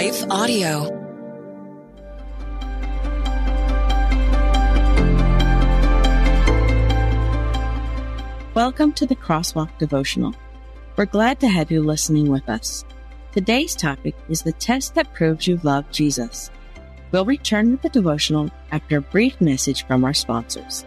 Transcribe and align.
Life 0.00 0.24
Audio. 0.30 0.84
Welcome 8.54 8.92
to 8.94 9.04
the 9.04 9.14
Crosswalk 9.14 9.76
Devotional. 9.76 10.34
We're 10.96 11.04
glad 11.04 11.38
to 11.40 11.48
have 11.48 11.70
you 11.70 11.82
listening 11.82 12.30
with 12.30 12.48
us. 12.48 12.82
Today's 13.32 13.74
topic 13.74 14.14
is 14.30 14.40
the 14.40 14.52
test 14.52 14.94
that 14.94 15.12
proves 15.12 15.46
you 15.46 15.60
love 15.64 15.84
Jesus. 15.90 16.50
We'll 17.12 17.26
return 17.26 17.70
with 17.70 17.82
the 17.82 17.90
devotional 17.90 18.50
after 18.72 18.96
a 18.96 19.02
brief 19.02 19.38
message 19.38 19.86
from 19.86 20.02
our 20.02 20.14
sponsors. 20.14 20.86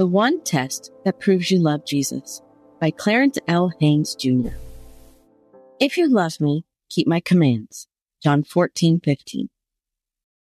The 0.00 0.06
One 0.06 0.42
Test 0.42 0.92
That 1.04 1.20
Proves 1.20 1.50
You 1.50 1.58
Love 1.58 1.84
Jesus 1.84 2.40
by 2.80 2.90
Clarence 2.90 3.36
L. 3.46 3.70
Haynes 3.80 4.14
Jr. 4.14 4.54
If 5.78 5.98
you 5.98 6.08
love 6.08 6.40
me, 6.40 6.64
keep 6.88 7.06
my 7.06 7.20
commands. 7.20 7.86
John 8.22 8.42
14, 8.42 9.00
15. 9.04 9.50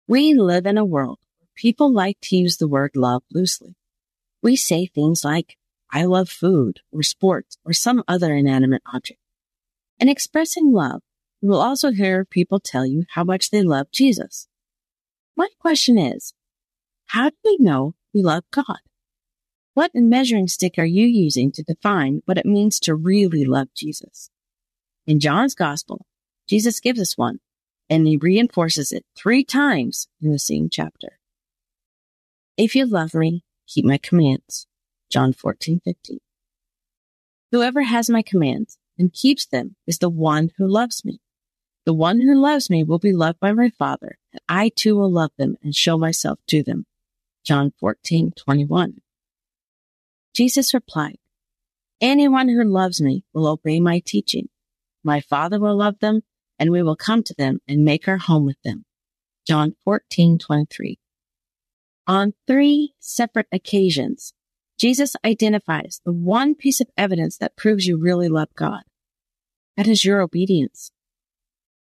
We 0.06 0.34
live 0.34 0.66
in 0.66 0.78
a 0.78 0.84
world 0.84 1.18
where 1.40 1.48
people 1.56 1.92
like 1.92 2.18
to 2.22 2.36
use 2.36 2.58
the 2.58 2.68
word 2.68 2.92
love 2.94 3.24
loosely. 3.34 3.74
We 4.40 4.54
say 4.54 4.86
things 4.86 5.24
like, 5.24 5.56
I 5.90 6.04
love 6.04 6.28
food 6.28 6.78
or 6.92 7.02
sports 7.02 7.58
or 7.64 7.72
some 7.72 8.04
other 8.06 8.32
inanimate 8.32 8.82
object. 8.94 9.18
In 9.98 10.08
expressing 10.08 10.72
love, 10.72 11.02
you 11.40 11.48
will 11.48 11.60
also 11.60 11.90
hear 11.90 12.24
people 12.24 12.60
tell 12.60 12.86
you 12.86 13.04
how 13.14 13.24
much 13.24 13.50
they 13.50 13.64
love 13.64 13.90
Jesus. 13.90 14.46
My 15.36 15.48
question 15.58 15.98
is, 15.98 16.34
how 17.06 17.30
do 17.30 17.36
we 17.44 17.56
know 17.58 17.96
we 18.14 18.22
love 18.22 18.44
God? 18.52 18.78
What 19.74 19.92
measuring 19.94 20.48
stick 20.48 20.74
are 20.78 20.84
you 20.84 21.06
using 21.06 21.52
to 21.52 21.62
define 21.62 22.22
what 22.24 22.38
it 22.38 22.46
means 22.46 22.80
to 22.80 22.94
really 22.94 23.44
love 23.44 23.68
Jesus? 23.74 24.30
In 25.06 25.20
John's 25.20 25.54
gospel, 25.54 26.06
Jesus 26.48 26.80
gives 26.80 27.00
us 27.00 27.16
one 27.16 27.40
and 27.88 28.06
he 28.06 28.16
reinforces 28.16 28.92
it 28.92 29.04
three 29.16 29.44
times 29.44 30.08
in 30.20 30.32
the 30.32 30.38
same 30.38 30.68
chapter. 30.70 31.18
If 32.56 32.74
you 32.74 32.84
love 32.84 33.14
me, 33.14 33.44
keep 33.66 33.84
my 33.84 33.98
commands. 33.98 34.66
John 35.10 35.32
14, 35.32 35.80
15. 35.84 36.18
Whoever 37.52 37.82
has 37.82 38.10
my 38.10 38.22
commands 38.22 38.78
and 38.98 39.12
keeps 39.12 39.46
them 39.46 39.76
is 39.86 39.98
the 39.98 40.10
one 40.10 40.50
who 40.56 40.68
loves 40.68 41.04
me. 41.04 41.20
The 41.86 41.94
one 41.94 42.20
who 42.20 42.40
loves 42.40 42.70
me 42.70 42.84
will 42.84 42.98
be 42.98 43.12
loved 43.12 43.40
by 43.40 43.52
my 43.52 43.70
Father, 43.70 44.18
and 44.32 44.40
I 44.48 44.68
too 44.68 44.96
will 44.96 45.10
love 45.10 45.32
them 45.38 45.56
and 45.62 45.74
show 45.74 45.96
myself 45.96 46.38
to 46.48 46.62
them. 46.62 46.86
John 47.44 47.72
14, 47.80 48.32
21. 48.36 49.00
Jesus 50.34 50.74
replied, 50.74 51.18
Anyone 52.00 52.48
who 52.48 52.64
loves 52.64 53.00
me 53.00 53.24
will 53.34 53.46
obey 53.46 53.80
my 53.80 54.00
teaching. 54.04 54.48
My 55.04 55.20
Father 55.20 55.60
will 55.60 55.76
love 55.76 55.98
them, 56.00 56.22
and 56.58 56.70
we 56.70 56.82
will 56.82 56.96
come 56.96 57.22
to 57.24 57.34
them 57.34 57.60
and 57.68 57.84
make 57.84 58.08
our 58.08 58.18
home 58.18 58.46
with 58.46 58.60
them. 58.62 58.84
John 59.46 59.74
14:23. 59.86 60.98
On 62.06 62.34
three 62.46 62.94
separate 62.98 63.48
occasions, 63.52 64.32
Jesus 64.78 65.14
identifies 65.24 66.00
the 66.04 66.12
one 66.12 66.54
piece 66.54 66.80
of 66.80 66.88
evidence 66.96 67.36
that 67.38 67.56
proves 67.56 67.86
you 67.86 67.98
really 67.98 68.28
love 68.28 68.48
God. 68.56 68.82
That 69.76 69.86
is 69.86 70.04
your 70.04 70.20
obedience. 70.20 70.90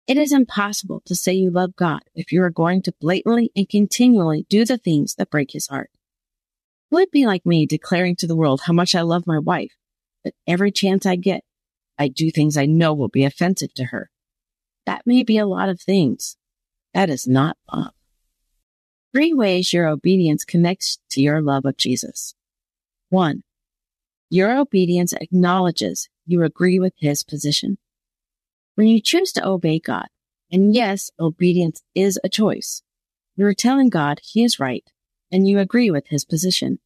It 0.07 0.17
is 0.17 0.33
impossible 0.33 1.03
to 1.05 1.15
say 1.15 1.35
you 1.35 1.51
love 1.51 1.77
God 1.77 2.01
if 2.15 2.33
you 2.33 2.43
are 2.43 2.51
going 2.51 2.83
to 2.83 2.95
blatantly 3.01 3.53
and 3.55 3.69
continually 3.69 4.47
do 4.49 4.65
the 4.65 4.79
things 4.79 5.15
that 5.17 5.31
break 5.31 5.53
his 5.53 5.67
heart. 5.69 5.91
Would 6.91 7.11
be 7.11 7.27
like 7.27 7.45
me 7.45 7.67
declaring 7.67 8.17
to 8.17 8.27
the 8.27 8.37
world 8.37 8.63
how 8.65 8.73
much 8.73 8.95
I 8.95 9.03
love 9.03 9.27
my 9.27 9.39
wife, 9.39 9.73
but 10.25 10.33
every 10.47 10.73
chance 10.73 11.05
I 11.05 11.17
get, 11.17 11.45
I 11.99 12.09
do 12.09 12.31
things 12.31 12.57
I 12.57 12.67
know 12.67 12.95
will 12.95 13.09
be 13.09 13.25
offensive 13.25 13.75
to 13.75 13.87
her. 13.87 14.11
That 14.87 15.03
may 15.07 15.23
be 15.23 15.37
a 15.37 15.47
lot 15.47 15.69
of 15.69 15.81
things. 15.81 16.37
That 16.95 17.11
is 17.11 17.27
not 17.27 17.59
love. 17.73 17.93
Three 19.13 19.35
ways 19.35 19.73
your 19.73 19.87
obedience 19.87 20.45
connects 20.45 20.99
to 21.11 21.21
your 21.21 21.43
love 21.43 21.67
of 21.67 21.77
Jesus. 21.77 22.35
One, 23.11 23.43
your 24.31 24.59
obedience 24.59 25.13
acknowledges 25.13 26.09
you 26.27 26.43
agree 26.43 26.79
with 26.79 26.95
his 26.97 27.23
position. 27.23 27.79
When 28.75 28.87
you 28.87 29.01
choose 29.01 29.33
to 29.33 29.47
obey 29.47 29.79
God, 29.79 30.07
and 30.51 30.75
yes, 30.75 31.11
obedience 31.19 31.83
is 31.95 32.19
a 32.25 32.29
choice, 32.29 32.83
you 33.37 33.45
are 33.47 33.55
telling 33.55 33.91
God 33.91 34.21
he 34.23 34.45
is 34.45 34.59
right 34.59 34.85
and 35.31 35.49
you 35.49 35.59
agree 35.59 35.91
with 35.91 36.09
his 36.09 36.25
position. 36.25 36.79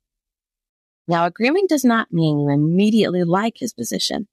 Now, 1.08 1.26
agreement 1.26 1.68
does 1.68 1.84
not 1.84 2.12
mean 2.12 2.40
you 2.40 2.50
immediately 2.50 3.24
like 3.24 3.58
his 3.58 3.72
position, 3.72 4.28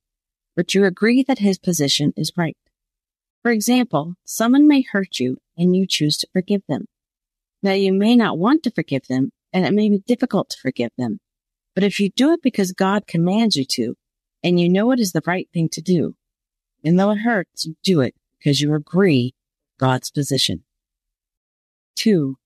but 0.55 0.73
you 0.73 0.85
agree 0.85 1.23
that 1.23 1.39
his 1.39 1.57
position 1.57 2.13
is 2.15 2.33
right. 2.37 2.57
For 3.41 3.51
example, 3.51 4.15
someone 4.25 4.67
may 4.67 4.81
hurt 4.81 5.19
you 5.19 5.37
and 5.57 5.75
you 5.75 5.87
choose 5.87 6.17
to 6.17 6.27
forgive 6.33 6.61
them. 6.67 6.85
Now, 7.63 7.73
you 7.73 7.93
may 7.93 8.15
not 8.15 8.37
want 8.37 8.63
to 8.63 8.71
forgive 8.71 9.07
them 9.07 9.31
and 9.51 9.65
it 9.65 9.73
may 9.73 9.89
be 9.89 9.99
difficult 9.99 10.49
to 10.51 10.59
forgive 10.59 10.91
them. 10.97 11.19
But 11.75 11.83
if 11.83 11.99
you 11.99 12.09
do 12.09 12.31
it 12.33 12.41
because 12.41 12.71
God 12.71 13.07
commands 13.07 13.55
you 13.55 13.65
to, 13.65 13.95
and 14.43 14.59
you 14.59 14.69
know 14.69 14.91
it 14.91 14.99
is 14.99 15.11
the 15.11 15.23
right 15.25 15.47
thing 15.53 15.69
to 15.69 15.81
do, 15.81 16.15
and 16.83 16.99
though 16.99 17.11
it 17.11 17.19
hurts, 17.19 17.65
you 17.65 17.75
do 17.83 18.01
it 18.01 18.15
because 18.37 18.61
you 18.61 18.73
agree 18.73 19.33
God's 19.77 20.11
position. 20.11 20.63
Two, 21.95 22.37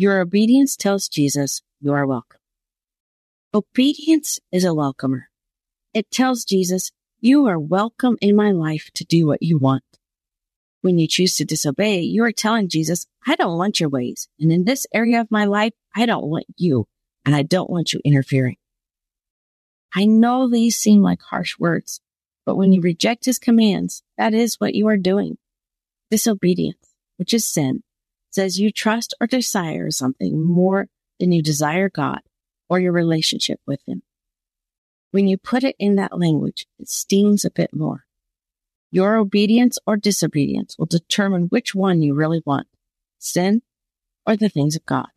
your 0.00 0.18
obedience 0.18 0.76
tells 0.76 1.10
Jesus 1.10 1.60
you 1.78 1.92
are 1.92 2.06
welcome. 2.06 2.40
Obedience 3.52 4.38
is 4.50 4.64
a 4.64 4.72
welcomer. 4.72 5.24
It 5.92 6.10
tells 6.10 6.46
Jesus 6.46 6.90
you 7.20 7.46
are 7.48 7.58
welcome 7.58 8.16
in 8.22 8.34
my 8.34 8.50
life 8.50 8.90
to 8.94 9.04
do 9.04 9.26
what 9.26 9.42
you 9.42 9.58
want. 9.58 9.84
When 10.80 10.98
you 10.98 11.06
choose 11.06 11.36
to 11.36 11.44
disobey, 11.44 12.00
you 12.00 12.24
are 12.24 12.32
telling 12.32 12.70
Jesus, 12.70 13.06
I 13.26 13.36
don't 13.36 13.58
want 13.58 13.78
your 13.78 13.90
ways. 13.90 14.26
And 14.40 14.50
in 14.50 14.64
this 14.64 14.86
area 14.94 15.20
of 15.20 15.30
my 15.30 15.44
life, 15.44 15.74
I 15.94 16.06
don't 16.06 16.24
want 16.24 16.46
you 16.56 16.86
and 17.26 17.36
I 17.36 17.42
don't 17.42 17.68
want 17.68 17.92
you 17.92 18.00
interfering. 18.02 18.56
I 19.94 20.06
know 20.06 20.48
these 20.48 20.78
seem 20.78 21.02
like 21.02 21.20
harsh 21.20 21.58
words, 21.58 22.00
but 22.46 22.56
when 22.56 22.72
you 22.72 22.80
reject 22.80 23.26
his 23.26 23.38
commands, 23.38 24.02
that 24.16 24.32
is 24.32 24.58
what 24.58 24.74
you 24.74 24.88
are 24.88 24.96
doing. 24.96 25.36
Disobedience, 26.10 26.94
which 27.18 27.34
is 27.34 27.46
sin, 27.46 27.82
says 28.30 28.58
you 28.58 28.70
trust 28.70 29.14
or 29.20 29.26
desire 29.26 29.90
something 29.90 30.42
more 30.42 30.86
than 31.18 31.32
you 31.32 31.42
desire 31.42 31.88
God 31.88 32.20
or 32.68 32.80
your 32.80 32.92
relationship 32.92 33.60
with 33.66 33.80
him. 33.86 34.02
When 35.10 35.26
you 35.26 35.36
put 35.36 35.64
it 35.64 35.76
in 35.78 35.96
that 35.96 36.18
language, 36.18 36.66
it 36.78 36.88
stings 36.88 37.44
a 37.44 37.50
bit 37.50 37.74
more. 37.74 38.04
Your 38.92 39.16
obedience 39.16 39.78
or 39.86 39.96
disobedience 39.96 40.76
will 40.78 40.86
determine 40.86 41.44
which 41.44 41.74
one 41.74 42.02
you 42.02 42.14
really 42.14 42.42
want, 42.44 42.68
sin 43.18 43.62
or 44.26 44.36
the 44.36 44.48
things 44.48 44.76
of 44.76 44.86
God. 44.86 45.08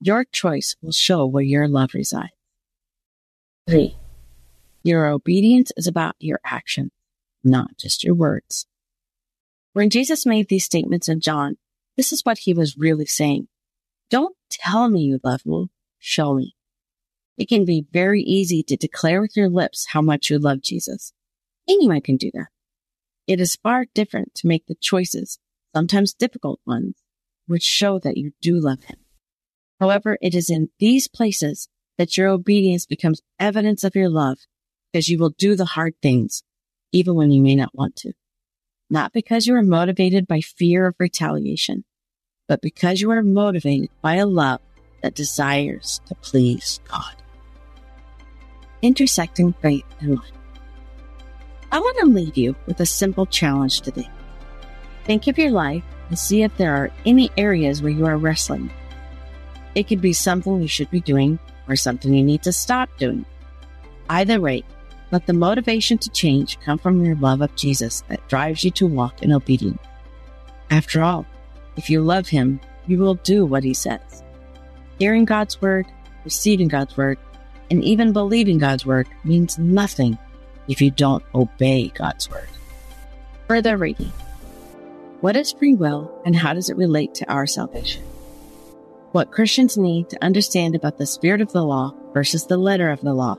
Your 0.00 0.24
choice 0.24 0.76
will 0.82 0.92
show 0.92 1.26
where 1.26 1.42
your 1.42 1.68
love 1.68 1.94
resides. 1.94 2.32
Three, 3.66 3.96
your 4.82 5.06
obedience 5.06 5.72
is 5.76 5.86
about 5.86 6.16
your 6.18 6.40
actions, 6.44 6.90
not 7.42 7.78
just 7.78 8.04
your 8.04 8.14
words. 8.14 8.66
When 9.72 9.88
Jesus 9.88 10.26
made 10.26 10.48
these 10.48 10.64
statements 10.64 11.08
in 11.08 11.20
John, 11.20 11.56
this 11.96 12.12
is 12.12 12.22
what 12.22 12.38
he 12.38 12.54
was 12.54 12.76
really 12.76 13.06
saying. 13.06 13.48
Don't 14.10 14.36
tell 14.50 14.88
me 14.88 15.02
you 15.02 15.20
love 15.22 15.46
me. 15.46 15.70
Show 15.98 16.34
me. 16.34 16.54
It 17.36 17.48
can 17.48 17.64
be 17.64 17.86
very 17.92 18.22
easy 18.22 18.62
to 18.64 18.76
declare 18.76 19.20
with 19.20 19.36
your 19.36 19.48
lips 19.48 19.86
how 19.88 20.02
much 20.02 20.30
you 20.30 20.38
love 20.38 20.60
Jesus. 20.60 21.12
Anyone 21.68 22.00
can 22.00 22.16
do 22.16 22.30
that. 22.34 22.48
It 23.26 23.40
is 23.40 23.56
far 23.56 23.86
different 23.94 24.34
to 24.36 24.46
make 24.46 24.66
the 24.66 24.74
choices, 24.74 25.38
sometimes 25.74 26.12
difficult 26.12 26.60
ones, 26.66 26.94
which 27.46 27.62
show 27.62 27.98
that 28.00 28.16
you 28.16 28.32
do 28.40 28.60
love 28.60 28.84
him. 28.84 28.98
However, 29.80 30.18
it 30.20 30.34
is 30.34 30.50
in 30.50 30.70
these 30.78 31.08
places 31.08 31.68
that 31.98 32.16
your 32.16 32.28
obedience 32.28 32.86
becomes 32.86 33.22
evidence 33.38 33.82
of 33.82 33.96
your 33.96 34.08
love 34.08 34.38
because 34.92 35.08
you 35.08 35.18
will 35.18 35.30
do 35.30 35.56
the 35.56 35.64
hard 35.64 35.94
things, 36.02 36.42
even 36.92 37.14
when 37.14 37.30
you 37.30 37.42
may 37.42 37.54
not 37.54 37.74
want 37.74 37.96
to. 37.96 38.12
Not 38.90 39.12
because 39.12 39.46
you 39.46 39.54
are 39.54 39.62
motivated 39.62 40.26
by 40.26 40.40
fear 40.40 40.86
of 40.86 40.94
retaliation, 40.98 41.84
but 42.46 42.60
because 42.60 43.00
you 43.00 43.10
are 43.10 43.22
motivated 43.22 43.90
by 44.02 44.16
a 44.16 44.26
love 44.26 44.60
that 45.02 45.14
desires 45.14 46.00
to 46.06 46.14
please 46.16 46.80
God. 46.88 47.14
Intersecting 48.82 49.54
faith 49.54 49.84
and 50.00 50.16
life. 50.16 50.32
I 51.72 51.80
want 51.80 51.98
to 51.98 52.06
leave 52.06 52.36
you 52.36 52.54
with 52.66 52.78
a 52.80 52.86
simple 52.86 53.26
challenge 53.26 53.80
today. 53.80 54.08
Think 55.04 55.26
of 55.26 55.38
your 55.38 55.50
life 55.50 55.82
and 56.08 56.18
see 56.18 56.42
if 56.42 56.56
there 56.56 56.74
are 56.74 56.90
any 57.04 57.30
areas 57.36 57.82
where 57.82 57.92
you 57.92 58.06
are 58.06 58.16
wrestling. 58.16 58.70
It 59.74 59.88
could 59.88 60.00
be 60.00 60.12
something 60.12 60.60
you 60.60 60.68
should 60.68 60.90
be 60.90 61.00
doing 61.00 61.38
or 61.68 61.76
something 61.76 62.14
you 62.14 62.22
need 62.22 62.42
to 62.44 62.52
stop 62.52 62.88
doing. 62.98 63.24
Either 64.08 64.40
way, 64.40 64.62
let 65.14 65.26
the 65.28 65.32
motivation 65.32 65.96
to 65.96 66.10
change 66.10 66.58
come 66.58 66.76
from 66.76 67.04
your 67.04 67.14
love 67.14 67.40
of 67.40 67.54
Jesus 67.54 68.02
that 68.08 68.26
drives 68.26 68.64
you 68.64 68.72
to 68.72 68.88
walk 68.88 69.22
in 69.22 69.30
obedience. 69.30 69.78
After 70.70 71.04
all, 71.04 71.24
if 71.76 71.88
you 71.88 72.02
love 72.02 72.26
him, 72.26 72.58
you 72.88 72.98
will 72.98 73.14
do 73.14 73.46
what 73.46 73.62
he 73.62 73.74
says. 73.74 74.24
Hearing 74.98 75.24
God's 75.24 75.62
word, 75.62 75.86
receiving 76.24 76.66
God's 76.66 76.96
word, 76.96 77.16
and 77.70 77.84
even 77.84 78.12
believing 78.12 78.58
God's 78.58 78.84
word 78.84 79.06
means 79.22 79.56
nothing 79.56 80.18
if 80.66 80.82
you 80.82 80.90
don't 80.90 81.22
obey 81.32 81.92
God's 81.94 82.28
word. 82.28 82.48
Further 83.46 83.76
reading. 83.76 84.12
What 85.20 85.36
is 85.36 85.52
free 85.52 85.74
will 85.74 86.20
and 86.26 86.34
how 86.34 86.54
does 86.54 86.70
it 86.70 86.76
relate 86.76 87.14
to 87.14 87.32
our 87.32 87.46
salvation? 87.46 88.02
What 89.12 89.30
Christians 89.30 89.78
need 89.78 90.10
to 90.10 90.24
understand 90.24 90.74
about 90.74 90.98
the 90.98 91.06
spirit 91.06 91.40
of 91.40 91.52
the 91.52 91.64
law 91.64 91.94
versus 92.12 92.46
the 92.46 92.58
letter 92.58 92.90
of 92.90 93.00
the 93.00 93.14
law. 93.14 93.38